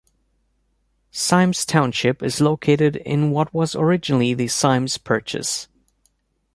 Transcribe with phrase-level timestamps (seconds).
[1.11, 5.67] Symmes Township is located in what was originally the Symmes Purchase.